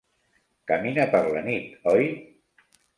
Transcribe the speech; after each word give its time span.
Camina 0.71 1.07
per 1.13 1.23
la 1.37 1.47
nit, 1.51 1.79
oi? 1.95 2.13